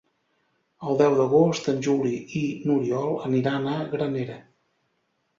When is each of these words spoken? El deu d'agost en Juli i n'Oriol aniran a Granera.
El 0.91 0.95
deu 1.01 1.17
d'agost 1.17 1.67
en 1.73 1.83
Juli 1.87 2.13
i 2.39 2.41
n'Oriol 2.69 3.13
aniran 3.27 3.67
a 3.75 3.77
Granera. 3.93 4.39